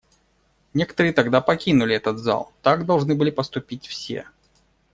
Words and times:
Некоторые 0.73 1.13
тогда 1.13 1.41
покинули 1.41 1.93
этот 1.93 2.17
зал; 2.17 2.51
так 2.63 2.87
должны 2.87 3.13
были 3.13 3.29
поступить 3.29 3.85
все. 3.85 4.25